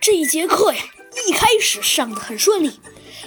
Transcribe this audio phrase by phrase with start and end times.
[0.00, 0.80] 这一节课呀，
[1.28, 2.80] 一开始上的很顺利，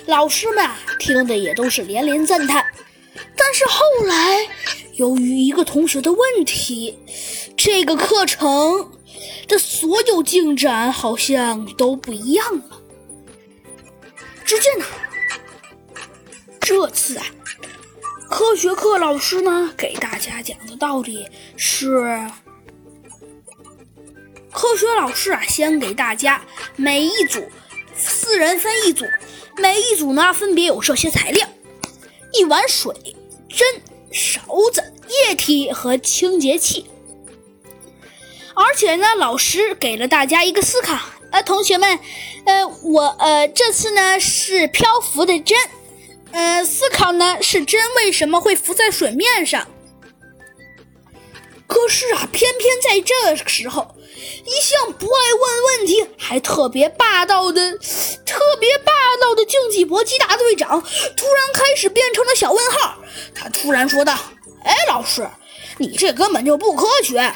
[0.08, 2.66] 老师们啊听的也都是连连赞叹。
[3.38, 4.48] 但是后来，
[4.94, 6.98] 由于一个同学的问题，
[7.56, 8.92] 这个课程
[9.48, 12.82] 的所有进展好像都不一样了。
[14.44, 14.86] 只见呢，
[16.60, 17.26] 这次啊，
[18.32, 22.28] 科学课老师呢给大家讲的道理是。
[24.54, 26.42] 科学老师啊，先给大家
[26.76, 27.44] 每一组
[27.96, 29.06] 四人分一组，
[29.58, 31.48] 每一组呢分别有这些材料：
[32.32, 32.94] 一碗水、
[33.50, 34.42] 针、勺
[34.72, 34.94] 子、
[35.28, 36.86] 液体和清洁器。
[38.56, 41.00] 而且呢，老师给了大家一个思考：
[41.32, 42.00] 呃，同学们，
[42.46, 45.58] 呃，我呃这次呢是漂浮的针，
[46.32, 49.68] 呃，思考呢是针为什么会浮在水面上。
[51.66, 53.96] 可是啊，偏偏在这时候，
[54.46, 57.78] 一向不爱问问题，还特别霸道的、
[58.26, 62.96] 特别霸道的竞技搏击大队长，突然开始变成了小问号。
[63.34, 64.18] 他突然说道
[64.66, 65.28] ：“哎，老师，
[65.78, 67.34] 你这根本就不科学！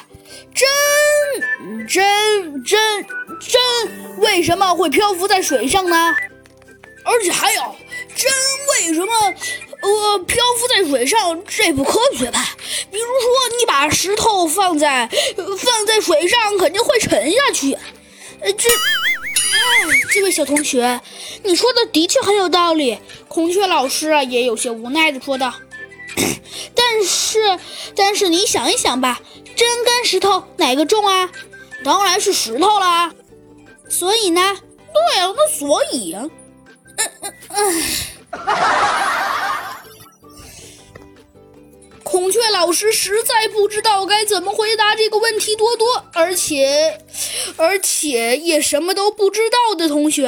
[0.53, 3.05] 真真真
[3.39, 3.61] 真
[4.19, 6.15] 为什么会漂浮在水上呢？
[7.03, 7.61] 而且还有，？”
[10.19, 12.55] 漂浮在水上，这不科学吧？
[12.91, 15.09] 比如说，你把石头放在
[15.59, 17.73] 放在水上，肯定会沉下去。
[18.39, 18.75] 呃，这，哎，
[20.11, 21.01] 这位小同学，
[21.43, 22.97] 你说的的确很有道理。
[23.27, 25.53] 孔雀老师啊，也有些无奈的说道。
[26.75, 27.59] 但是，
[27.95, 29.19] 但是你想一想吧，
[29.55, 31.29] 针跟石头哪个重啊？
[31.83, 33.13] 当然是石头啦。
[33.89, 34.57] 所以呢？
[34.93, 36.31] 对啊，那所以，嗯
[36.97, 37.83] 嗯嗯。
[42.28, 47.00] 孔雀老师实在不知道该怎么回答这个问题多多，而且，
[47.56, 50.25] 而且也什么都不知道的同学。